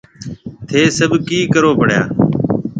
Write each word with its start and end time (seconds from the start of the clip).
ٿَي 0.69 0.81
سڀ 0.97 1.11
ڪِي 1.27 1.39
ڪرو 1.53 1.71
پيڙيا؟ 1.77 2.01